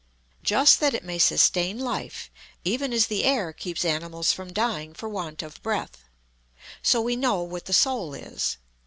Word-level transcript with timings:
Just 0.41 0.79
that 0.79 0.95
it 0.95 1.03
may 1.03 1.19
sustain 1.19 1.77
life, 1.77 2.31
even 2.63 2.91
as 2.91 3.05
the 3.05 3.23
air 3.23 3.53
keeps 3.53 3.85
animals 3.85 4.33
from 4.33 4.51
dying 4.51 4.95
for 4.95 5.07
want 5.07 5.43
of 5.43 5.61
breath. 5.61 6.05
So 6.81 6.99
we 7.01 7.15
know 7.15 7.43
what 7.43 7.65
the 7.65 7.71
soul 7.73 8.15
is. 8.15 8.57